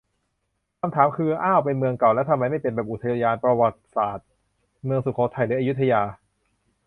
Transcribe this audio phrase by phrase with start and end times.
[0.81, 4.27] คำถามคือ อ้าวเป็นเมืองเก่าแล้วทำไมไม่เป็นแบบอุทยานประวัติศาสตร์
[4.85, 6.01] เมืองสุโขทัย หรืออยุธยา